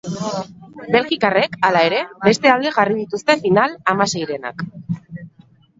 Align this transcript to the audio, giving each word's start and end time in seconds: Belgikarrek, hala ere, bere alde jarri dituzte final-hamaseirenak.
Belgikarrek, 0.95 1.57
hala 1.69 1.83
ere, 1.89 1.99
bere 2.25 2.51
alde 2.55 2.73
jarri 2.79 2.99
dituzte 3.03 3.37
final-hamaseirenak. 3.45 4.71